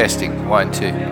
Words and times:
Testing. 0.00 0.48
One, 0.48 0.72
two. 0.72 1.09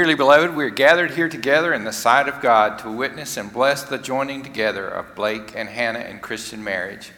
Dearly 0.00 0.14
beloved, 0.14 0.56
we 0.56 0.64
are 0.64 0.70
gathered 0.70 1.10
here 1.10 1.28
together 1.28 1.74
in 1.74 1.84
the 1.84 1.92
sight 1.92 2.26
of 2.26 2.40
God 2.40 2.78
to 2.78 2.90
witness 2.90 3.36
and 3.36 3.52
bless 3.52 3.82
the 3.82 3.98
joining 3.98 4.42
together 4.42 4.88
of 4.88 5.14
Blake 5.14 5.52
and 5.54 5.68
Hannah 5.68 6.00
in 6.00 6.20
Christian 6.20 6.64
marriage. 6.64 7.10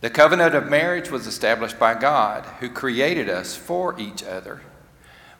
The 0.00 0.10
covenant 0.10 0.56
of 0.56 0.68
marriage 0.68 1.08
was 1.08 1.28
established 1.28 1.78
by 1.78 1.94
God, 1.94 2.44
who 2.58 2.68
created 2.68 3.28
us 3.28 3.54
for 3.54 3.96
each 3.96 4.24
other. 4.24 4.62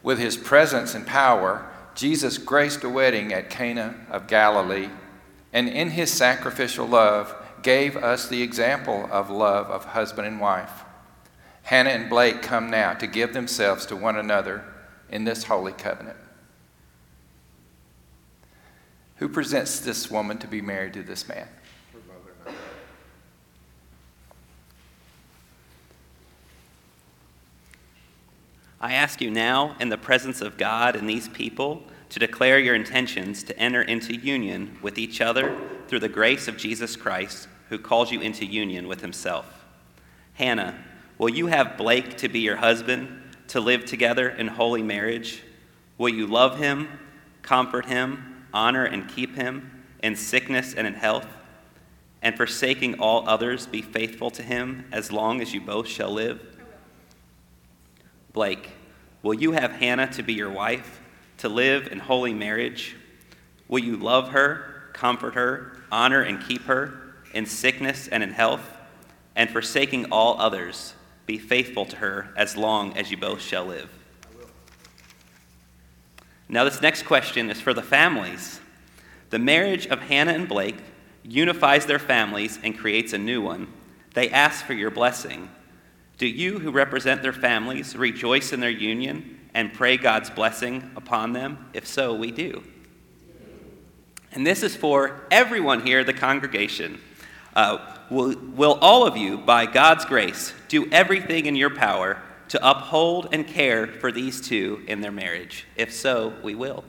With 0.01 0.20
his 0.20 0.36
presence 0.36 0.95
and 0.95 1.05
power, 1.05 1.68
Jesus 1.97 2.39
graced 2.39 2.84
a 2.84 2.89
wedding 2.89 3.32
at 3.32 3.51
Cana 3.51 3.97
of 4.09 4.28
Galilee, 4.28 4.91
and 5.53 5.68
in 5.68 5.91
his 5.91 6.12
sacrificial 6.12 6.86
love, 6.86 7.34
gave 7.62 7.97
us 7.97 8.28
the 8.28 8.43
example 8.43 9.09
of 9.11 9.28
love 9.28 9.66
of 9.70 9.86
husband 9.86 10.28
and 10.28 10.39
wife. 10.39 10.84
Hannah 11.64 11.91
and 11.91 12.09
Blake 12.09 12.43
come 12.43 12.70
now 12.70 12.95
to 12.95 13.09
give 13.09 13.32
themselves 13.32 13.86
to 13.86 13.97
one 13.97 14.16
another 14.16 14.62
in 15.11 15.24
this 15.24 15.43
holy 15.43 15.72
covenant. 15.72 16.16
Who 19.19 19.29
presents 19.29 19.81
this 19.81 20.11
woman 20.11 20.39
to 20.39 20.47
be 20.47 20.61
married 20.61 20.93
to 20.95 21.03
this 21.03 21.29
man? 21.29 21.49
I 28.81 28.93
ask 28.93 29.21
you 29.21 29.29
now, 29.29 29.75
in 29.81 29.89
the 29.89 29.99
presence 29.99 30.41
of 30.41 30.57
God 30.57 30.95
and 30.95 31.09
these 31.09 31.29
people, 31.29 31.83
to 32.11 32.21
declare 32.21 32.61
your 32.61 32.77
intentions 32.77 33.43
to 33.45 33.59
enter 33.59 33.83
into 33.83 34.14
union 34.14 34.79
with 34.83 34.99
each 34.99 35.21
other 35.21 35.59
through 35.89 35.99
the 35.99 36.09
grace 36.09 36.47
of 36.47 36.57
Jesus 36.57 36.95
Christ, 36.95 37.49
who 37.71 37.79
calls 37.79 38.12
you 38.12 38.21
into 38.21 38.47
union 38.47 38.87
with 38.87 39.01
himself. 39.01 39.66
Hannah, 40.35 40.79
will 41.19 41.29
you 41.29 41.49
have 41.49 41.77
Blake 41.77 42.16
to 42.19 42.29
be 42.29 42.39
your 42.39 42.57
husband, 42.57 43.21
to 43.49 43.61
live 43.61 43.85
together 43.85 44.29
in 44.29 44.47
holy 44.47 44.83
marriage? 44.85 45.43
Will 45.99 46.09
you 46.09 46.29
love 46.29 46.59
him, 46.59 46.89
comfort 47.43 47.87
him, 47.87 48.28
honor 48.53 48.84
and 48.84 49.09
keep 49.09 49.36
him 49.36 49.84
in 50.03 50.16
sickness 50.16 50.74
and 50.74 50.86
in 50.86 50.94
health? 50.94 51.26
And 52.22 52.36
forsaking 52.36 52.99
all 52.99 53.28
others, 53.28 53.66
be 53.66 53.82
faithful 53.82 54.30
to 54.32 54.42
him 54.42 54.84
as 54.92 55.12
long 55.12 55.40
as 55.40 55.55
you 55.55 55.61
both 55.61 55.86
shall 55.86 56.11
live? 56.11 56.40
Blake, 58.32 58.70
will 59.22 59.34
you 59.34 59.53
have 59.53 59.72
Hannah 59.72 60.11
to 60.12 60.22
be 60.22 60.34
your 60.34 60.51
wife, 60.51 61.01
to 61.38 61.49
live 61.49 61.88
in 61.88 61.99
holy 61.99 62.34
marriage? 62.34 62.96
Will 63.68 63.78
you 63.78 63.96
love 63.96 64.30
her, 64.30 64.90
comfort 64.92 65.34
her, 65.34 65.76
honor 65.92 66.22
and 66.22 66.44
keep 66.44 66.62
her 66.62 67.14
in 67.34 67.46
sickness 67.46 68.09
and 68.09 68.22
in 68.22 68.30
health? 68.30 68.76
And 69.36 69.49
forsaking 69.51 70.07
all 70.11 70.40
others, 70.40 70.94
be 71.26 71.38
faithful 71.38 71.84
to 71.86 71.96
her 71.96 72.32
as 72.36 72.57
long 72.57 72.96
as 72.96 73.11
you 73.11 73.16
both 73.16 73.40
shall 73.40 73.66
live. 73.66 73.90
Now, 76.49 76.64
this 76.64 76.80
next 76.80 77.03
question 77.05 77.51
is 77.51 77.61
for 77.61 77.74
the 77.74 77.82
families. 77.82 78.61
The 79.30 79.38
marriage 79.38 79.86
of 79.86 80.01
Hannah 80.01 80.32
and 80.32 80.49
Blake 80.49 80.78
unifies 81.22 81.84
their 81.84 81.99
families 81.99 82.59
and 82.62 82.78
creates 82.78 83.12
a 83.12 83.18
new 83.18 83.42
one. 83.42 83.72
They 84.14 84.30
ask 84.30 84.64
for 84.64 84.72
your 84.72 84.90
blessing. 84.90 85.51
Do 86.16 86.26
you, 86.26 86.59
who 86.59 86.70
represent 86.70 87.22
their 87.22 87.32
families, 87.32 87.94
rejoice 87.94 88.53
in 88.53 88.61
their 88.61 88.70
union 88.70 89.38
and 89.55 89.72
pray 89.72 89.96
God's 89.99 90.30
blessing 90.30 90.90
upon 90.96 91.32
them? 91.32 91.66
If 91.74 91.86
so, 91.86 92.14
we 92.14 92.30
do. 92.30 92.64
And 94.32 94.46
this 94.46 94.62
is 94.62 94.74
for 94.74 95.26
everyone 95.30 95.84
here, 95.84 96.03
the 96.05 96.14
congregation. 96.14 97.01
Uh, 97.55 97.78
will, 98.11 98.34
will 98.55 98.78
all 98.80 99.07
of 99.07 99.16
you, 99.16 99.36
by 99.38 99.66
God's 99.66 100.05
grace, 100.05 100.53
do 100.68 100.90
everything 100.90 101.46
in 101.46 101.57
your 101.57 101.70
power 101.70 102.22
to 102.49 102.68
uphold 102.70 103.28
and 103.32 103.46
care 103.46 103.86
for 103.86 104.12
these 104.12 104.40
two 104.40 104.82
in 104.86 105.01
their 105.01 105.12
marriage? 105.12 105.66
If 105.76 105.92
so, 105.92 106.34
we 106.42 106.55
will. 106.55 106.84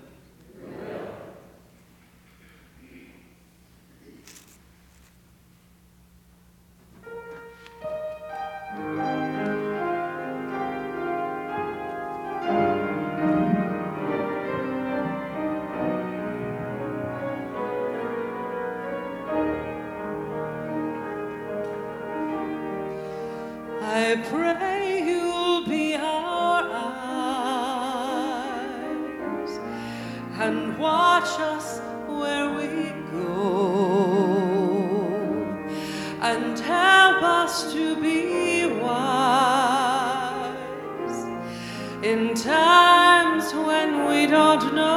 Don't 44.29 44.73
know. 44.75 44.89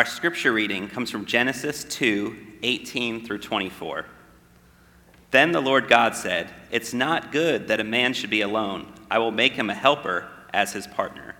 Our 0.00 0.06
scripture 0.06 0.54
reading 0.54 0.88
comes 0.88 1.10
from 1.10 1.26
Genesis 1.26 1.84
2 1.84 2.34
18 2.62 3.22
through 3.22 3.40
24. 3.40 4.06
Then 5.30 5.52
the 5.52 5.60
Lord 5.60 5.90
God 5.90 6.16
said, 6.16 6.50
It's 6.70 6.94
not 6.94 7.32
good 7.32 7.68
that 7.68 7.80
a 7.80 7.84
man 7.84 8.14
should 8.14 8.30
be 8.30 8.40
alone. 8.40 8.94
I 9.10 9.18
will 9.18 9.30
make 9.30 9.52
him 9.52 9.68
a 9.68 9.74
helper 9.74 10.26
as 10.54 10.72
his 10.72 10.86
partner. 10.86 11.34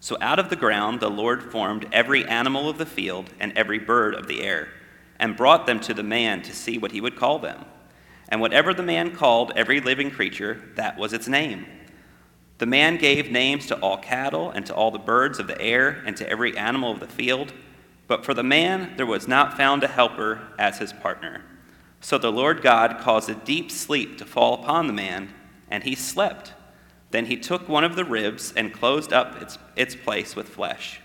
So 0.00 0.16
out 0.22 0.38
of 0.38 0.48
the 0.48 0.56
ground 0.56 1.00
the 1.00 1.10
Lord 1.10 1.52
formed 1.52 1.88
every 1.92 2.24
animal 2.24 2.70
of 2.70 2.78
the 2.78 2.86
field 2.86 3.28
and 3.38 3.52
every 3.52 3.78
bird 3.78 4.14
of 4.14 4.28
the 4.28 4.42
air, 4.42 4.68
and 5.18 5.36
brought 5.36 5.66
them 5.66 5.78
to 5.80 5.92
the 5.92 6.02
man 6.02 6.40
to 6.40 6.54
see 6.54 6.78
what 6.78 6.92
he 6.92 7.02
would 7.02 7.16
call 7.16 7.38
them. 7.38 7.66
And 8.30 8.40
whatever 8.40 8.72
the 8.72 8.82
man 8.82 9.14
called 9.14 9.52
every 9.56 9.82
living 9.82 10.10
creature, 10.10 10.62
that 10.76 10.96
was 10.96 11.12
its 11.12 11.28
name. 11.28 11.66
The 12.56 12.64
man 12.64 12.96
gave 12.96 13.30
names 13.30 13.66
to 13.66 13.78
all 13.80 13.98
cattle 13.98 14.52
and 14.52 14.64
to 14.64 14.74
all 14.74 14.90
the 14.90 14.98
birds 14.98 15.38
of 15.38 15.48
the 15.48 15.60
air 15.60 16.02
and 16.06 16.16
to 16.16 16.26
every 16.26 16.56
animal 16.56 16.92
of 16.92 17.00
the 17.00 17.06
field. 17.06 17.52
But 18.06 18.24
for 18.24 18.34
the 18.34 18.42
man 18.42 18.94
there 18.96 19.06
was 19.06 19.26
not 19.26 19.56
found 19.56 19.82
a 19.82 19.88
helper 19.88 20.48
as 20.58 20.78
his 20.78 20.92
partner. 20.92 21.42
So 22.00 22.18
the 22.18 22.32
Lord 22.32 22.62
God 22.62 22.98
caused 23.00 23.28
a 23.28 23.34
deep 23.34 23.70
sleep 23.70 24.18
to 24.18 24.24
fall 24.24 24.54
upon 24.54 24.86
the 24.86 24.92
man, 24.92 25.34
and 25.68 25.82
he 25.82 25.94
slept. 25.94 26.52
Then 27.10 27.26
he 27.26 27.36
took 27.36 27.68
one 27.68 27.84
of 27.84 27.96
the 27.96 28.04
ribs 28.04 28.52
and 28.54 28.72
closed 28.72 29.12
up 29.12 29.40
its, 29.40 29.58
its 29.74 29.96
place 29.96 30.36
with 30.36 30.48
flesh. 30.48 31.00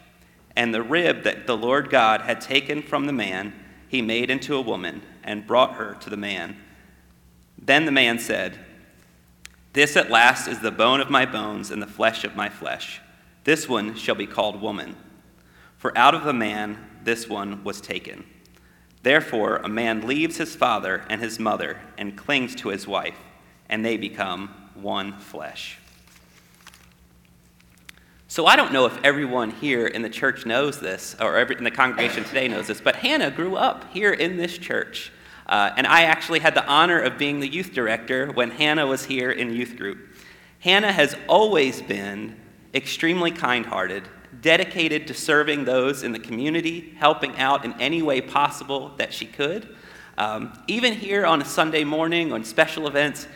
And 0.56 0.74
the 0.74 0.84
rib 0.84 1.24
that 1.24 1.48
the 1.48 1.58
Lord 1.58 1.90
God 1.90 2.22
had 2.22 2.42
taken 2.42 2.82
from 2.82 3.06
the 3.06 3.14
man, 3.14 3.54
he 3.88 4.02
made 4.02 4.30
into 4.30 4.56
a 4.56 4.62
woman 4.62 5.02
and 5.24 5.48
brought 5.48 5.76
her 5.76 5.96
to 6.02 6.10
the 6.10 6.18
man. 6.18 6.58
Then 7.58 7.86
the 7.86 7.92
man 7.92 8.20
said, 8.20 8.60
This 9.74 9.96
at 9.96 10.10
last 10.12 10.48
is 10.48 10.60
the 10.60 10.72
bone 10.72 11.00
of 11.00 11.10
my 11.10 11.26
bones 11.26 11.72
and 11.72 11.82
the 11.82 11.88
flesh 11.88 12.24
of 12.24 12.36
my 12.36 12.50
flesh. 12.50 13.02
This 13.44 13.70
one 13.70 13.96
shall 13.96 14.16
be 14.16 14.28
called 14.28 14.62
woman. 14.62 14.96
For 15.78 15.98
out 15.98 16.14
of 16.14 16.26
the 16.26 16.34
man 16.34 16.91
this 17.04 17.28
one 17.28 17.64
was 17.64 17.82
taken. 17.82 18.24
Therefore, 19.04 19.58
a 19.58 19.70
man 19.70 20.08
leaves 20.08 20.38
his 20.38 20.56
father 20.56 21.04
and 21.10 21.22
his 21.22 21.40
mother 21.40 21.80
and 21.98 22.16
clings 22.16 22.56
to 22.56 22.70
his 22.70 22.88
wife, 22.88 23.18
and 23.68 23.84
they 23.84 23.98
become 23.98 24.50
one 24.76 25.18
flesh. 25.18 25.78
So 28.28 28.46
I 28.46 28.56
don't 28.56 28.72
know 28.72 28.86
if 28.86 28.98
everyone 29.04 29.52
here 29.52 29.88
in 29.88 30.04
the 30.04 30.10
church 30.10 30.46
knows 30.46 30.80
this, 30.80 31.18
or 31.20 31.36
every, 31.36 31.58
in 31.58 31.66
the 31.66 31.72
congregation 31.72 32.24
today 32.24 32.48
knows 32.48 32.68
this, 32.68 32.80
but 32.80 32.96
Hannah 32.96 33.30
grew 33.30 33.58
up 33.58 33.92
here 33.92 34.14
in 34.14 34.38
this 34.38 34.58
church. 34.58 35.12
Uh, 35.48 35.72
and 35.76 35.86
I 35.86 36.04
actually 36.04 36.40
had 36.40 36.56
the 36.56 36.66
honor 36.66 37.00
of 37.00 37.18
being 37.18 37.42
the 37.42 37.48
youth 37.48 37.74
director 37.74 38.32
when 38.32 38.52
Hannah 38.52 38.88
was 38.88 39.04
here 39.04 39.32
in 39.32 39.54
youth 39.54 39.76
group. 39.76 40.16
Hannah 40.60 40.94
has 40.94 41.14
always 41.28 41.82
been 41.82 42.40
extremely 42.74 43.32
kind 43.32 43.66
hearted, 43.66 44.08
dedicated 44.42 45.08
to 45.08 45.14
serving 45.14 45.66
those 45.66 46.04
in 46.04 46.12
the 46.12 46.20
community, 46.20 46.94
helping 46.98 47.38
out 47.38 47.64
in 47.64 47.74
any 47.80 48.02
way 48.02 48.22
possible 48.22 48.94
that 48.98 49.14
she 49.14 49.26
could. 49.26 49.76
Um, 50.18 50.54
even 50.68 50.94
here 50.94 51.26
on 51.26 51.42
a 51.42 51.46
Sunday 51.46 51.84
morning, 51.84 52.34
on 52.34 52.44
special 52.44 52.88
events, 52.88 53.28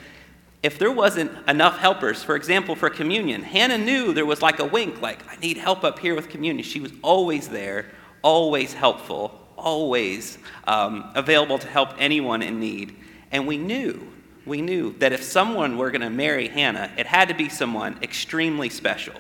if 0.64 0.80
there 0.80 0.92
wasn't 0.92 1.32
enough 1.48 1.78
helpers, 1.78 2.24
for 2.24 2.36
example, 2.36 2.76
for 2.76 2.90
communion, 2.90 3.44
Hannah 3.44 3.78
knew 3.78 4.14
there 4.14 4.26
was 4.26 4.42
like 4.42 4.60
a 4.60 4.66
wink, 4.66 5.00
like, 5.02 5.20
I 5.32 5.36
need 5.38 5.58
help 5.58 5.84
up 5.84 6.00
here 6.00 6.16
with 6.16 6.28
communion. 6.28 6.64
She 6.64 6.80
was 6.80 6.92
always 7.04 7.50
there, 7.50 7.92
always 8.24 8.74
helpful, 8.74 9.40
always 9.58 10.40
um, 10.66 11.12
available 11.14 11.60
to 11.60 11.68
help 11.68 11.90
anyone 12.00 12.42
in 12.42 12.60
need. 12.60 12.96
And 13.32 13.46
we 13.46 13.58
knew, 13.58 14.12
we 14.46 14.62
knew 14.62 14.94
that 14.98 15.14
if 15.14 15.22
someone 15.22 15.78
were 15.78 15.92
going 15.92 16.02
to 16.02 16.10
marry 16.10 16.48
Hannah, 16.48 16.92
it 16.98 17.06
had 17.06 17.28
to 17.28 17.36
be 17.36 17.48
someone 17.48 18.00
extremely 18.02 18.70
special. 18.70 19.16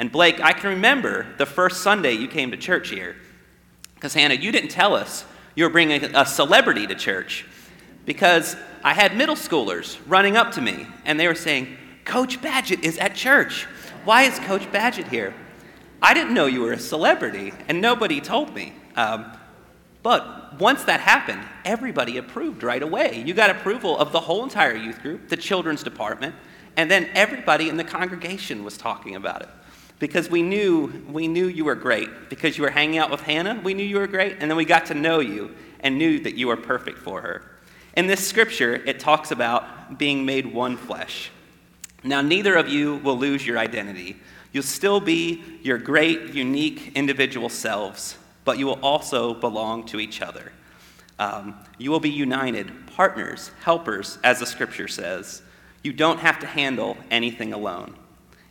And 0.00 0.10
Blake, 0.10 0.40
I 0.40 0.54
can 0.54 0.70
remember 0.70 1.26
the 1.36 1.44
first 1.44 1.82
Sunday 1.82 2.14
you 2.14 2.26
came 2.26 2.52
to 2.52 2.56
church 2.56 2.88
here. 2.88 3.16
Because, 3.94 4.14
Hannah, 4.14 4.32
you 4.32 4.50
didn't 4.50 4.70
tell 4.70 4.94
us 4.94 5.26
you 5.54 5.64
were 5.64 5.70
bringing 5.70 6.02
a 6.16 6.24
celebrity 6.24 6.86
to 6.86 6.94
church. 6.94 7.44
Because 8.06 8.56
I 8.82 8.94
had 8.94 9.14
middle 9.14 9.34
schoolers 9.34 9.98
running 10.06 10.38
up 10.38 10.52
to 10.52 10.62
me 10.62 10.86
and 11.04 11.20
they 11.20 11.28
were 11.28 11.34
saying, 11.34 11.76
Coach 12.06 12.40
Badgett 12.40 12.82
is 12.82 12.96
at 12.96 13.14
church. 13.14 13.64
Why 14.06 14.22
is 14.22 14.38
Coach 14.38 14.62
Badgett 14.72 15.06
here? 15.08 15.34
I 16.00 16.14
didn't 16.14 16.32
know 16.32 16.46
you 16.46 16.62
were 16.62 16.72
a 16.72 16.78
celebrity, 16.78 17.52
and 17.68 17.82
nobody 17.82 18.22
told 18.22 18.54
me. 18.54 18.72
Um, 18.96 19.30
but 20.02 20.58
once 20.58 20.82
that 20.84 21.00
happened, 21.00 21.42
everybody 21.66 22.16
approved 22.16 22.62
right 22.62 22.82
away. 22.82 23.22
You 23.26 23.34
got 23.34 23.50
approval 23.50 23.98
of 23.98 24.12
the 24.12 24.20
whole 24.20 24.44
entire 24.44 24.74
youth 24.74 25.02
group, 25.02 25.28
the 25.28 25.36
children's 25.36 25.82
department, 25.82 26.34
and 26.78 26.90
then 26.90 27.10
everybody 27.12 27.68
in 27.68 27.76
the 27.76 27.84
congregation 27.84 28.64
was 28.64 28.78
talking 28.78 29.14
about 29.14 29.42
it. 29.42 29.50
Because 30.00 30.28
we 30.28 30.42
knew 30.42 31.04
we 31.12 31.28
knew 31.28 31.46
you 31.46 31.64
were 31.64 31.76
great. 31.76 32.08
Because 32.28 32.58
you 32.58 32.64
were 32.64 32.70
hanging 32.70 32.98
out 32.98 33.10
with 33.10 33.20
Hannah, 33.20 33.60
we 33.62 33.74
knew 33.74 33.84
you 33.84 33.98
were 33.98 34.08
great, 34.08 34.38
and 34.40 34.50
then 34.50 34.56
we 34.56 34.64
got 34.64 34.86
to 34.86 34.94
know 34.94 35.20
you 35.20 35.54
and 35.78 35.96
knew 35.96 36.18
that 36.20 36.34
you 36.34 36.48
were 36.48 36.56
perfect 36.56 36.98
for 36.98 37.20
her. 37.20 37.42
In 37.96 38.06
this 38.06 38.26
scripture, 38.26 38.74
it 38.74 38.98
talks 38.98 39.30
about 39.30 39.98
being 39.98 40.24
made 40.24 40.52
one 40.52 40.76
flesh. 40.76 41.30
Now, 42.02 42.22
neither 42.22 42.56
of 42.56 42.68
you 42.68 42.96
will 42.96 43.18
lose 43.18 43.46
your 43.46 43.58
identity. 43.58 44.16
You'll 44.52 44.62
still 44.62 45.00
be 45.00 45.42
your 45.62 45.78
great, 45.78 46.34
unique 46.34 46.92
individual 46.94 47.48
selves, 47.48 48.16
but 48.44 48.58
you 48.58 48.66
will 48.66 48.80
also 48.82 49.34
belong 49.34 49.84
to 49.86 50.00
each 50.00 50.22
other. 50.22 50.52
Um, 51.18 51.54
you 51.78 51.90
will 51.90 52.00
be 52.00 52.10
united, 52.10 52.72
partners, 52.86 53.50
helpers, 53.62 54.18
as 54.24 54.38
the 54.38 54.46
scripture 54.46 54.88
says. 54.88 55.42
You 55.82 55.92
don't 55.92 56.18
have 56.18 56.38
to 56.40 56.46
handle 56.46 56.96
anything 57.10 57.52
alone. 57.52 57.94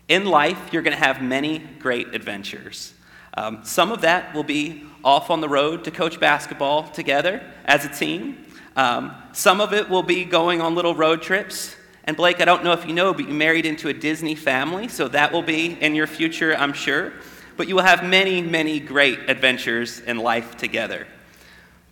In 0.09 0.25
life, 0.25 0.73
you're 0.73 0.81
going 0.81 0.97
to 0.97 1.03
have 1.03 1.21
many 1.21 1.59
great 1.59 2.15
adventures. 2.15 2.95
Um, 3.35 3.59
some 3.63 3.91
of 3.91 4.01
that 4.01 4.33
will 4.33 4.43
be 4.43 4.83
off 5.03 5.29
on 5.29 5.39
the 5.39 5.47
road 5.47 5.83
to 5.83 5.91
coach 5.91 6.19
basketball 6.19 6.89
together 6.89 7.43
as 7.63 7.85
a 7.85 7.89
team. 7.89 8.43
Um, 8.75 9.15
some 9.33 9.61
of 9.61 9.71
it 9.71 9.87
will 9.87 10.01
be 10.01 10.25
going 10.25 10.61
on 10.61 10.73
little 10.73 10.95
road 10.95 11.21
trips. 11.21 11.75
And 12.05 12.17
Blake, 12.17 12.41
I 12.41 12.45
don't 12.45 12.63
know 12.63 12.73
if 12.73 12.87
you 12.87 12.93
know, 12.93 13.13
but 13.13 13.27
you 13.27 13.35
married 13.35 13.67
into 13.67 13.87
a 13.87 13.93
Disney 13.93 14.33
family, 14.33 14.87
so 14.87 15.07
that 15.09 15.31
will 15.31 15.43
be 15.43 15.77
in 15.79 15.93
your 15.93 16.07
future, 16.07 16.55
I'm 16.55 16.73
sure. 16.73 17.13
But 17.55 17.67
you 17.67 17.75
will 17.75 17.83
have 17.83 18.03
many, 18.03 18.41
many 18.41 18.79
great 18.79 19.29
adventures 19.29 19.99
in 19.99 20.17
life 20.17 20.57
together. 20.57 21.05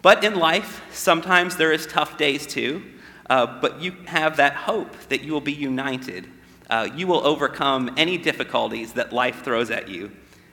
But 0.01 0.23
in 0.23 0.35
life, 0.35 0.81
sometimes 0.91 1.55
there 1.55 1.71
is 1.71 1.85
tough 1.85 2.17
days 2.17 2.47
too. 2.47 2.81
Uh, 3.29 3.59
but 3.61 3.79
you 3.79 3.91
have 4.05 4.37
that 4.37 4.53
hope 4.53 4.97
that 5.09 5.21
you 5.21 5.33
will 5.33 5.41
be 5.41 5.53
united. 5.53 6.27
Uh, 6.69 6.89
you 6.95 7.07
will 7.07 7.25
overcome 7.25 7.93
any 7.97 8.17
difficulties 8.17 8.93
that 8.93 9.13
life 9.13 9.43
throws 9.43 9.71
at 9.71 9.87
you 9.87 10.11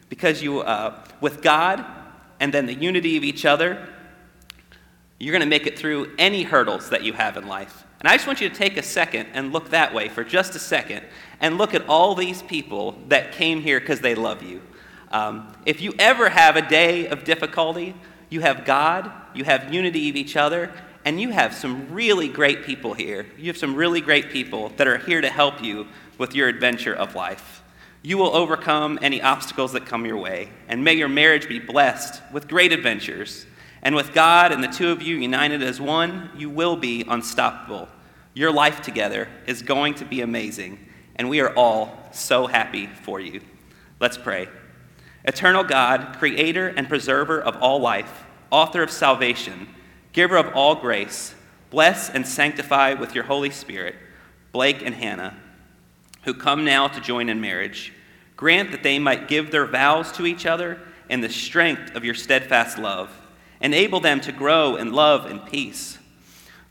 because 0.09 0.43
you, 0.43 0.61
uh, 0.61 1.03
with 1.21 1.43
God 1.43 1.85
and 2.41 2.53
then 2.53 2.67
the 2.67 2.75
unity 2.75 3.17
of 3.17 3.25
each 3.25 3.45
other, 3.45 3.89
you're 5.19 5.33
going 5.33 5.41
to 5.41 5.47
make 5.47 5.67
it 5.67 5.79
through 5.79 6.13
any 6.19 6.43
hurdles 6.43 6.91
that 6.91 7.03
you 7.03 7.13
have 7.13 7.37
in 7.37 7.47
life. 7.47 7.85
And 8.01 8.09
I 8.09 8.17
just 8.17 8.27
want 8.27 8.41
you 8.41 8.49
to 8.49 8.55
take 8.55 8.77
a 8.77 8.83
second 8.83 9.29
and 9.33 9.53
look 9.53 9.71
that 9.71 9.95
way 9.95 10.09
for 10.09 10.25
just 10.25 10.55
a 10.55 10.59
second 10.59 11.03
and 11.41 11.57
look 11.57 11.73
at 11.73 11.89
all 11.89 12.15
these 12.15 12.43
people 12.43 12.99
that 13.09 13.33
came 13.33 13.63
here 13.63 13.81
because 13.81 14.01
they 14.01 14.15
love 14.15 14.43
you. 14.43 14.61
Um, 15.11 15.53
if 15.65 15.81
you 15.81 15.95
ever 15.99 16.29
have 16.29 16.57
a 16.57 16.69
day 16.69 17.07
of 17.07 17.25
difficulty, 17.25 17.95
you 18.29 18.41
have 18.41 18.65
God, 18.65 19.11
you 19.33 19.45
have 19.45 19.73
unity 19.73 20.11
of 20.11 20.17
each 20.17 20.37
other, 20.37 20.73
and 21.05 21.21
you 21.21 21.31
have 21.31 21.55
some 21.55 21.93
really 21.93 22.29
great 22.29 22.65
people 22.65 22.95
here. 22.95 23.27
You 23.39 23.47
have 23.47 23.57
some 23.57 23.75
really 23.75 24.01
great 24.01 24.31
people 24.31 24.71
that 24.77 24.87
are 24.87 24.99
here 24.99 25.21
to 25.21 25.31
help 25.31 25.63
you 25.63 25.87
with 26.19 26.35
your 26.35 26.49
adventure 26.49 26.95
of 26.95 27.15
life. 27.15 27.63
You 28.03 28.19
will 28.19 28.35
overcome 28.35 28.99
any 29.01 29.23
obstacles 29.23 29.73
that 29.73 29.87
come 29.87 30.05
your 30.05 30.19
way, 30.19 30.51
and 30.69 30.85
may 30.85 30.95
your 30.95 31.09
marriage 31.09 31.49
be 31.49 31.59
blessed 31.59 32.21
with 32.33 32.49
great 32.49 32.73
adventures. 32.73 33.47
And 33.83 33.95
with 33.95 34.13
God 34.13 34.53
and 34.53 34.63
the 34.63 34.69
two 34.69 34.91
of 34.91 35.03
you 35.03 35.17
united 35.17 35.63
as 35.63 35.81
one, 35.81 36.31
you 36.37 36.51
will 36.51 36.77
be 36.77 37.05
unstoppable. 37.07 37.89
Your 38.35 38.53
life 38.53 38.83
together 38.83 39.29
is 39.47 39.63
going 39.63 39.95
to 39.95 40.05
be 40.05 40.21
amazing, 40.21 40.79
and 41.17 41.29
we 41.29 41.41
are 41.41 41.55
all 41.55 42.09
so 42.13 42.47
happy 42.47 42.87
for 42.87 43.21
you. 43.21 43.41
Let's 44.01 44.19
pray. 44.19 44.49
Eternal 45.25 45.65
God, 45.65 46.17
creator 46.19 46.69
and 46.69 46.89
preserver 46.89 47.41
of 47.41 47.57
all 47.63 47.79
life, 47.79 48.25
author 48.51 48.83
of 48.83 48.91
salvation, 48.91 49.69
giver 50.13 50.37
of 50.37 50.55
all 50.55 50.75
grace, 50.75 51.35
bless 51.71 52.11
and 52.11 52.27
sanctify 52.27 52.95
with 52.95 53.15
your 53.15 53.25
Holy 53.25 53.51
Spirit 53.51 53.97
Blake 54.53 54.83
and 54.83 54.95
Hannah, 54.95 55.37
who 56.25 56.35
come 56.35 56.65
now 56.65 56.89
to 56.89 57.01
join 57.01 57.29
in 57.29 57.41
marriage. 57.41 57.93
Grant 58.37 58.71
that 58.73 58.83
they 58.83 58.99
might 58.99 59.29
give 59.29 59.51
their 59.51 59.67
vows 59.67 60.11
to 60.13 60.27
each 60.27 60.47
other 60.47 60.81
in 61.09 61.21
the 61.21 61.29
strength 61.29 61.95
of 61.95 62.05
your 62.05 62.15
steadfast 62.15 62.79
love. 62.79 63.11
Enable 63.61 64.01
them 64.01 64.21
to 64.21 64.33
grow 64.33 64.77
in 64.77 64.93
love 64.93 65.27
and 65.27 65.45
peace 65.47 65.99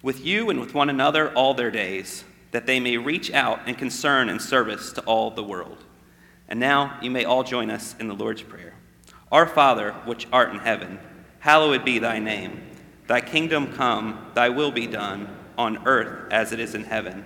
with 0.03 0.23
you 0.23 0.49
and 0.49 0.59
with 0.59 0.75
one 0.75 0.89
another 0.89 1.33
all 1.33 1.55
their 1.55 1.71
days, 1.71 2.25
that 2.51 2.67
they 2.67 2.79
may 2.79 2.97
reach 2.97 3.31
out 3.31 3.67
in 3.67 3.73
concern 3.73 4.29
and 4.29 4.39
service 4.39 4.91
to 4.91 5.01
all 5.01 5.31
the 5.31 5.41
world. 5.41 5.77
And 6.47 6.59
now 6.59 6.99
you 7.01 7.09
may 7.09 7.25
all 7.25 7.43
join 7.43 7.71
us 7.71 7.95
in 7.99 8.07
the 8.07 8.13
Lord's 8.13 8.43
Prayer. 8.43 8.73
Our 9.31 9.47
Father, 9.47 9.93
which 10.05 10.27
art 10.31 10.51
in 10.51 10.59
heaven, 10.59 10.99
hallowed 11.39 11.85
be 11.85 11.97
thy 11.97 12.19
name. 12.19 12.61
Thy 13.07 13.21
kingdom 13.21 13.73
come, 13.73 14.29
thy 14.35 14.49
will 14.49 14.71
be 14.71 14.85
done, 14.85 15.35
on 15.57 15.87
earth 15.87 16.31
as 16.31 16.51
it 16.51 16.59
is 16.59 16.75
in 16.75 16.83
heaven. 16.83 17.25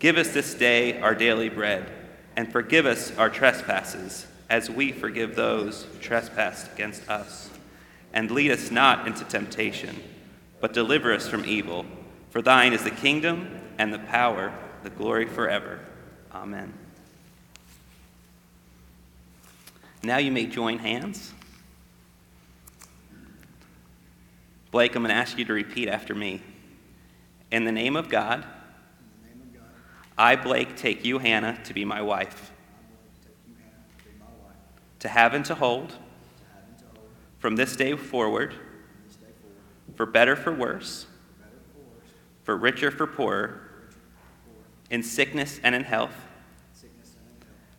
Give 0.00 0.16
us 0.16 0.30
this 0.30 0.54
day 0.54 0.98
our 0.98 1.14
daily 1.14 1.50
bread, 1.50 1.86
and 2.34 2.50
forgive 2.50 2.86
us 2.86 3.16
our 3.18 3.28
trespasses, 3.28 4.26
as 4.48 4.70
we 4.70 4.92
forgive 4.92 5.36
those 5.36 5.84
who 5.84 5.98
trespass 5.98 6.72
against 6.72 7.08
us. 7.08 7.50
And 8.14 8.30
lead 8.30 8.50
us 8.50 8.70
not 8.70 9.06
into 9.06 9.24
temptation, 9.24 10.02
but 10.58 10.72
deliver 10.72 11.12
us 11.12 11.28
from 11.28 11.44
evil. 11.44 11.84
For 12.30 12.40
thine 12.40 12.72
is 12.72 12.82
the 12.82 12.90
kingdom, 12.90 13.60
and 13.78 13.92
the 13.92 13.98
power, 13.98 14.52
the 14.82 14.90
glory 14.90 15.26
forever. 15.26 15.80
Amen. 16.32 16.72
Now 20.02 20.16
you 20.16 20.32
may 20.32 20.46
join 20.46 20.78
hands. 20.78 21.34
Blake, 24.70 24.96
I'm 24.96 25.02
going 25.02 25.10
to 25.10 25.14
ask 25.14 25.36
you 25.36 25.44
to 25.44 25.52
repeat 25.52 25.88
after 25.88 26.14
me. 26.14 26.40
In 27.50 27.64
the 27.64 27.72
name 27.72 27.96
of 27.96 28.08
God, 28.08 28.46
I, 30.20 30.36
Blake, 30.36 30.76
take 30.76 31.02
you, 31.02 31.16
Hannah, 31.16 31.58
to 31.64 31.72
be 31.72 31.86
my 31.86 32.02
wife, 32.02 32.52
to 34.98 35.08
have 35.08 35.32
and 35.32 35.42
to 35.46 35.54
hold, 35.54 35.94
from 37.38 37.56
this 37.56 37.74
day 37.74 37.96
forward, 37.96 38.54
for 39.94 40.04
better, 40.04 40.36
for 40.36 40.52
worse, 40.52 41.06
for 42.42 42.54
richer, 42.54 42.90
for 42.90 43.06
poorer, 43.06 43.62
in 44.90 45.02
sickness 45.02 45.58
and 45.64 45.74
in 45.74 45.84
health, 45.84 46.14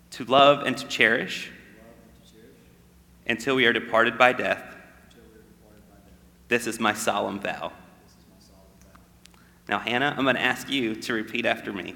to 0.09 0.25
love 0.25 0.65
and 0.65 0.75
to 0.79 0.87
cherish, 0.87 1.51
until 3.27 3.53
we 3.53 3.67
are 3.67 3.73
departed 3.73 4.17
by 4.17 4.33
death. 4.33 4.63
This 6.47 6.65
is 6.65 6.79
my 6.79 6.95
solemn 6.95 7.39
vow. 7.39 7.71
Now, 9.69 9.77
Hannah, 9.77 10.15
I'm 10.17 10.23
going 10.23 10.37
to 10.37 10.41
ask 10.41 10.67
you 10.71 10.95
to 10.95 11.13
repeat 11.13 11.45
after 11.45 11.71
me. 11.71 11.93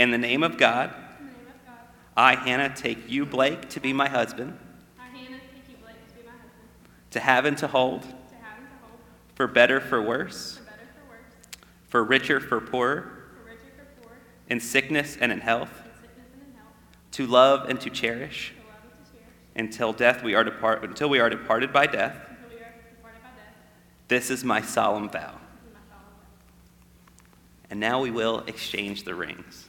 In 0.00 0.10
the 0.10 0.16
name 0.16 0.42
of 0.42 0.56
God, 0.56 0.94
name 1.20 1.28
of 1.46 1.66
God, 1.66 1.76
I, 2.16 2.34
Hannah, 2.34 2.74
take 2.74 3.10
you, 3.10 3.26
Blake, 3.26 3.68
to 3.68 3.80
be 3.80 3.92
my 3.92 4.08
husband, 4.08 4.58
I, 4.98 5.08
Hannah, 5.08 5.36
you, 5.68 5.76
Blake, 5.76 6.08
to 6.08 6.14
be 6.14 6.24
my 6.24 6.32
husband, 6.32 7.10
to 7.10 7.20
have 7.20 7.44
and 7.44 7.58
to 7.58 7.66
hold, 7.66 8.00
to 8.00 8.08
have 8.08 8.16
and 8.56 8.66
to 8.66 8.76
hold, 8.80 8.98
for 9.34 9.46
better, 9.46 9.78
for 9.78 10.00
worse, 10.00 10.56
for 10.56 10.64
better, 10.64 10.78
for 10.94 11.10
worse, 11.10 11.58
for 11.88 12.04
richer, 12.04 12.40
for 12.40 12.62
poorer, 12.62 13.26
for 13.44 13.50
richer, 13.50 13.60
for 13.76 14.02
poor, 14.02 14.12
in 14.48 14.58
sickness 14.58 15.18
and 15.20 15.30
in 15.32 15.40
health, 15.40 15.68
in 15.68 15.92
sickness 16.00 16.28
and 16.32 16.48
in 16.48 16.56
health, 16.56 16.72
to 17.10 17.26
love 17.26 17.68
and 17.68 17.78
to 17.82 17.90
cherish, 17.90 18.54
to 18.56 18.66
love 18.72 18.76
and 18.82 19.04
to 19.04 19.12
cherish, 19.12 19.28
until 19.56 19.92
death 19.92 20.22
we 20.22 20.34
are 20.34 20.44
depart 20.44 20.82
until 20.82 21.10
we 21.10 21.20
are 21.20 21.28
departed 21.28 21.74
by 21.74 21.86
death. 21.86 22.16
until 22.16 22.48
we 22.48 22.64
are 22.64 22.72
departed 22.96 23.22
by 23.22 23.28
death. 23.36 23.54
This 24.08 24.30
is 24.30 24.44
my 24.44 24.62
solemn 24.62 25.10
vow. 25.10 25.18
This 25.18 25.68
is 25.68 25.74
my 25.74 25.94
solemn 25.94 26.08
vow. 26.22 26.26
And 27.68 27.78
now 27.78 28.00
we 28.00 28.10
will 28.10 28.44
exchange 28.46 29.04
the 29.04 29.14
rings. 29.14 29.66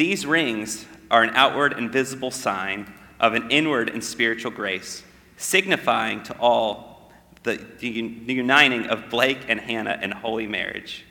These 0.00 0.24
rings 0.24 0.86
are 1.10 1.22
an 1.22 1.34
outward 1.34 1.74
and 1.74 1.92
visible 1.92 2.30
sign 2.30 2.90
of 3.20 3.34
an 3.34 3.50
inward 3.50 3.90
and 3.90 4.02
spiritual 4.02 4.50
grace, 4.50 5.02
signifying 5.36 6.22
to 6.22 6.38
all 6.38 7.12
the, 7.42 7.62
the 7.80 7.86
uniting 7.90 8.86
of 8.86 9.10
Blake 9.10 9.40
and 9.46 9.60
Hannah 9.60 9.98
in 10.00 10.10
holy 10.10 10.46
marriage. 10.46 11.04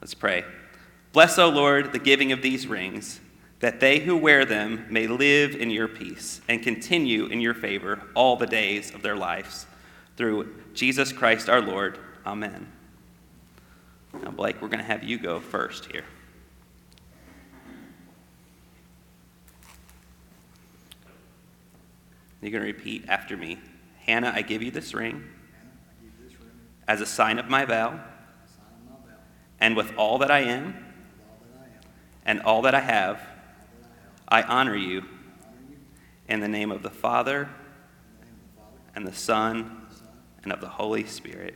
Let's 0.00 0.14
pray. 0.14 0.44
Bless, 1.12 1.38
O 1.38 1.48
Lord, 1.48 1.92
the 1.92 2.00
giving 2.00 2.32
of 2.32 2.42
these 2.42 2.66
rings, 2.66 3.20
that 3.60 3.78
they 3.78 4.00
who 4.00 4.16
wear 4.16 4.44
them 4.44 4.84
may 4.90 5.06
live 5.06 5.54
in 5.54 5.70
your 5.70 5.86
peace 5.86 6.40
and 6.48 6.60
continue 6.60 7.26
in 7.26 7.40
your 7.40 7.54
favor 7.54 8.02
all 8.16 8.34
the 8.34 8.48
days 8.48 8.92
of 8.92 9.02
their 9.02 9.16
lives. 9.16 9.66
Through 10.16 10.52
Jesus 10.74 11.12
Christ 11.12 11.48
our 11.48 11.60
Lord. 11.60 12.00
Amen. 12.26 12.66
Now, 14.12 14.32
Blake, 14.32 14.60
we're 14.60 14.66
going 14.66 14.80
to 14.80 14.84
have 14.84 15.04
you 15.04 15.18
go 15.18 15.38
first 15.38 15.84
here. 15.92 16.02
You're 22.42 22.50
going 22.50 22.62
to 22.62 22.66
repeat 22.66 23.04
after 23.08 23.36
me 23.36 23.58
Hannah, 24.00 24.32
I 24.34 24.42
give 24.42 24.62
you 24.62 24.72
this 24.72 24.92
ring 24.92 25.22
as 26.88 27.00
a 27.00 27.06
sign 27.06 27.38
of 27.38 27.48
my 27.48 27.64
vow, 27.64 28.00
and 29.60 29.76
with 29.76 29.96
all 29.96 30.18
that 30.18 30.30
I 30.30 30.40
am 30.40 30.74
and 32.26 32.40
all 32.40 32.62
that 32.62 32.74
I 32.74 32.80
have, 32.80 33.20
I 34.26 34.42
honor 34.42 34.74
you 34.74 35.04
in 36.28 36.40
the 36.40 36.48
name 36.48 36.72
of 36.72 36.82
the 36.82 36.90
Father 36.90 37.48
and 38.94 39.06
the 39.06 39.12
Son 39.12 39.86
and 40.42 40.52
of 40.52 40.60
the 40.60 40.68
Holy 40.68 41.04
Spirit. 41.04 41.54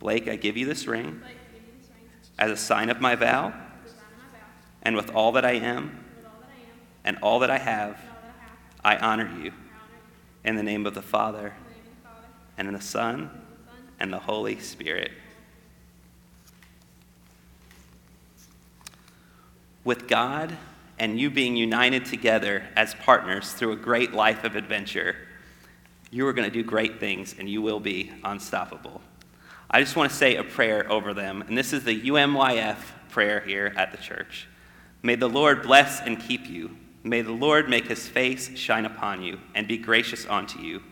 Blake, 0.00 0.28
I 0.28 0.36
give 0.36 0.56
you 0.56 0.66
this 0.66 0.86
ring 0.86 1.20
Blake, 1.20 1.24
I 1.24 1.52
give 1.52 1.66
you 1.66 1.72
this 1.80 1.90
ring 1.90 2.08
as 2.38 2.50
a 2.50 2.56
sign 2.56 2.90
of 2.90 3.00
my 3.00 3.14
vow, 3.14 3.52
and 4.82 4.94
with 4.94 5.10
all 5.10 5.32
that 5.32 5.44
I 5.44 5.52
am 5.52 6.04
and 7.04 7.18
all 7.22 7.40
that 7.40 7.50
I 7.50 7.58
have, 7.58 7.98
I 8.84 8.96
honor 8.96 9.30
you 9.42 9.52
in 10.44 10.56
the 10.56 10.62
name 10.62 10.86
of 10.86 10.94
the 10.94 11.02
Father 11.02 11.54
In 12.58 12.66
and 12.66 12.76
of 12.76 12.80
the 12.80 12.86
Son, 12.86 13.30
and 13.98 14.12
the 14.12 14.18
Holy 14.18 14.58
Spirit. 14.60 15.10
With 19.84 20.08
God 20.08 20.56
and 20.98 21.20
you 21.20 21.30
being 21.30 21.56
united 21.56 22.04
together 22.04 22.64
as 22.74 22.94
partners 22.94 23.52
through 23.52 23.72
a 23.72 23.76
great 23.76 24.12
life 24.12 24.44
of 24.44 24.56
adventure, 24.56 25.16
you 26.10 26.26
are 26.26 26.32
going 26.32 26.48
to 26.48 26.54
do 26.54 26.62
great 26.62 26.98
things 26.98 27.34
and 27.38 27.48
you 27.48 27.60
will 27.60 27.80
be 27.80 28.12
unstoppable. 28.24 29.00
I 29.70 29.80
just 29.80 29.96
want 29.96 30.10
to 30.10 30.16
say 30.16 30.36
a 30.36 30.44
prayer 30.44 30.90
over 30.90 31.12
them, 31.12 31.42
and 31.42 31.58
this 31.58 31.72
is 31.72 31.84
the 31.84 32.00
UMYF 32.08 32.76
prayer 33.08 33.40
here 33.40 33.72
at 33.76 33.90
the 33.90 33.98
church. 33.98 34.48
May 35.02 35.16
the 35.16 35.28
Lord 35.28 35.62
bless 35.62 36.00
and 36.00 36.20
keep 36.20 36.48
you. 36.48 36.76
May 37.02 37.22
the 37.22 37.32
Lord 37.32 37.68
make 37.68 37.86
his 37.86 38.08
face 38.08 38.56
shine 38.56 38.84
upon 38.84 39.22
you 39.22 39.40
and 39.54 39.68
be 39.68 39.78
gracious 39.78 40.26
unto 40.28 40.60
you. 40.60 40.82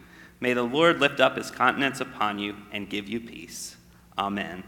May 0.41 0.55
the 0.55 0.62
Lord 0.62 1.01
lift 1.01 1.20
up 1.20 1.37
his 1.37 1.51
countenance 1.51 2.01
upon 2.01 2.39
you 2.39 2.57
and 2.72 2.91
give 2.91 3.09
you 3.09 3.20
peace. 3.20 3.77
Amen. 4.18 4.64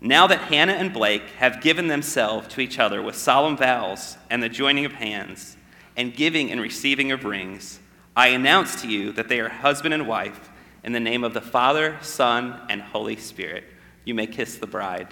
Now 0.00 0.26
that 0.26 0.40
Hannah 0.40 0.74
and 0.74 0.92
Blake 0.92 1.28
have 1.38 1.60
given 1.60 1.88
themselves 1.88 2.48
to 2.48 2.60
each 2.60 2.78
other 2.78 3.02
with 3.02 3.16
solemn 3.16 3.56
vows 3.56 4.16
and 4.30 4.42
the 4.42 4.48
joining 4.48 4.84
of 4.84 4.92
hands, 4.92 5.56
and 5.96 6.14
giving 6.14 6.52
and 6.52 6.60
receiving 6.60 7.10
of 7.10 7.24
rings, 7.24 7.80
I 8.16 8.28
announce 8.28 8.80
to 8.82 8.88
you 8.88 9.10
that 9.12 9.28
they 9.28 9.40
are 9.40 9.48
husband 9.48 9.92
and 9.92 10.06
wife 10.06 10.48
in 10.88 10.92
the 10.94 11.00
name 11.00 11.22
of 11.22 11.34
the 11.34 11.40
Father, 11.42 11.98
Son, 12.00 12.58
and 12.70 12.80
Holy 12.80 13.16
Spirit. 13.16 13.64
You 14.06 14.14
may 14.14 14.26
kiss 14.26 14.56
the 14.56 14.66
bride. 14.66 15.08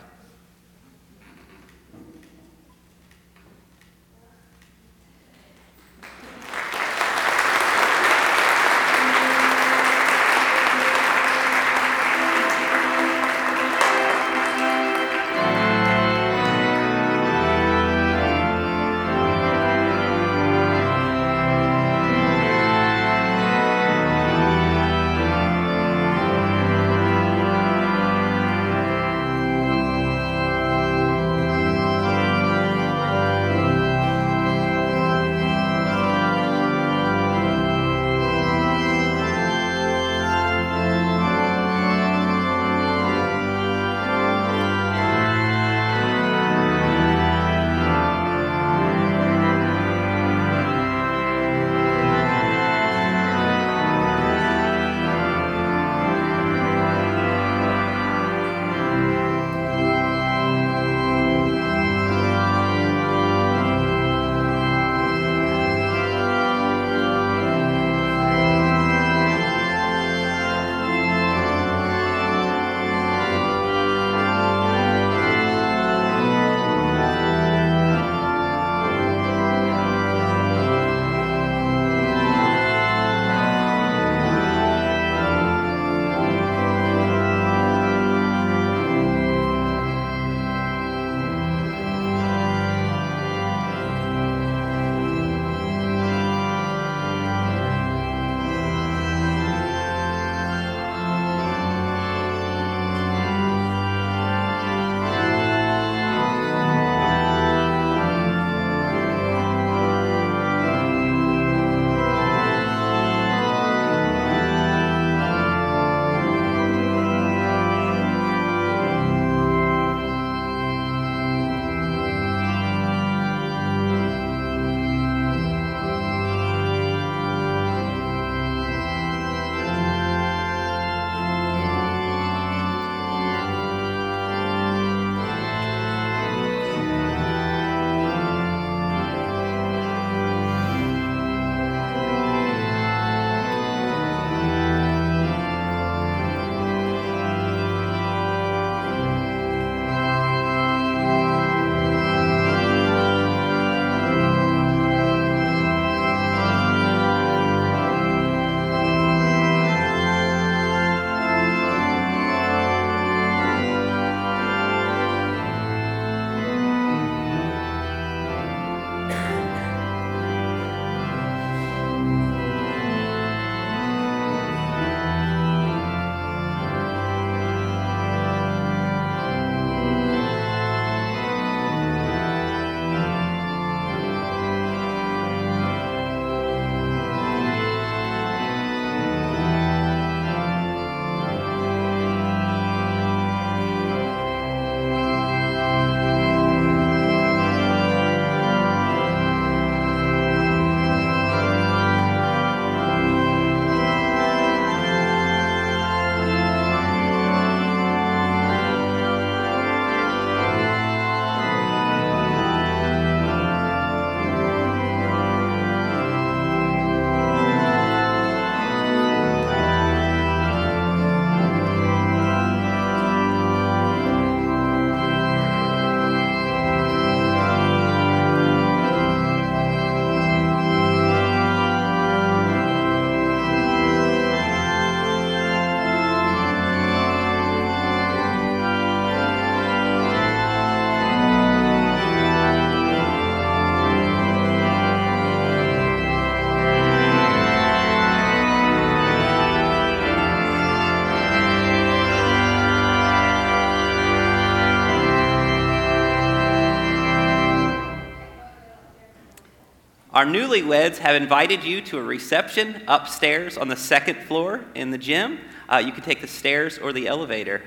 Our 260.16 260.24
newlyweds 260.24 260.96
have 260.96 261.14
invited 261.14 261.62
you 261.62 261.82
to 261.82 261.98
a 261.98 262.02
reception 262.02 262.82
upstairs 262.88 263.58
on 263.58 263.68
the 263.68 263.76
second 263.76 264.22
floor 264.22 264.64
in 264.74 264.90
the 264.90 264.96
gym. 264.96 265.40
Uh, 265.68 265.76
you 265.76 265.92
can 265.92 266.02
take 266.02 266.22
the 266.22 266.26
stairs 266.26 266.78
or 266.78 266.94
the 266.94 267.06
elevator. 267.06 267.62